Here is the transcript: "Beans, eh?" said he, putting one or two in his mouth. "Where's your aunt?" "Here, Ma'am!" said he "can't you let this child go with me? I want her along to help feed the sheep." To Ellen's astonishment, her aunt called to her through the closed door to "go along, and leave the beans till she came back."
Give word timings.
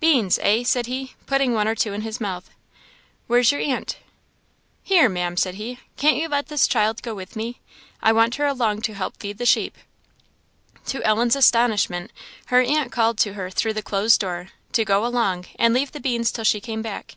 "Beans, 0.00 0.38
eh?" 0.40 0.62
said 0.64 0.86
he, 0.86 1.12
putting 1.26 1.52
one 1.52 1.68
or 1.68 1.74
two 1.74 1.92
in 1.92 2.00
his 2.00 2.18
mouth. 2.18 2.48
"Where's 3.26 3.52
your 3.52 3.60
aunt?" 3.60 3.98
"Here, 4.82 5.06
Ma'am!" 5.06 5.36
said 5.36 5.56
he 5.56 5.80
"can't 5.98 6.16
you 6.16 6.28
let 6.30 6.46
this 6.46 6.66
child 6.66 7.02
go 7.02 7.14
with 7.14 7.36
me? 7.36 7.60
I 8.02 8.10
want 8.10 8.36
her 8.36 8.46
along 8.46 8.80
to 8.84 8.94
help 8.94 9.18
feed 9.18 9.36
the 9.36 9.44
sheep." 9.44 9.76
To 10.86 11.04
Ellen's 11.04 11.36
astonishment, 11.36 12.10
her 12.46 12.62
aunt 12.62 12.90
called 12.90 13.18
to 13.18 13.34
her 13.34 13.50
through 13.50 13.74
the 13.74 13.82
closed 13.82 14.18
door 14.18 14.48
to 14.72 14.82
"go 14.86 15.04
along, 15.04 15.44
and 15.58 15.74
leave 15.74 15.92
the 15.92 16.00
beans 16.00 16.32
till 16.32 16.44
she 16.44 16.58
came 16.62 16.80
back." 16.80 17.16